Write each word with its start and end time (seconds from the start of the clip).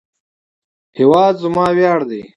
هیواد 0.97 1.33
زما 1.43 1.65
ویاړ 1.77 1.99
دی 2.09 2.21